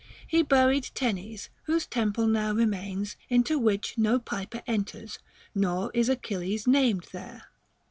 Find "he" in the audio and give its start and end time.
0.25-0.41